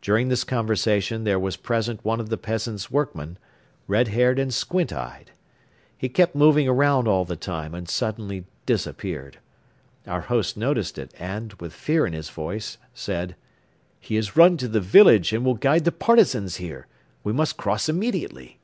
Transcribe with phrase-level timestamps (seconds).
[0.00, 3.38] During this conversation there was present one of the peasant's workmen,
[3.88, 5.32] red haired and squint eyed.
[5.96, 9.38] He kept moving around all the time and suddenly disappeared.
[10.06, 13.34] Our host noticed it and, with fear in his voice, said:
[13.98, 16.86] "He has run to the village and will guide the Partisans here.
[17.24, 18.60] We must cross immediately."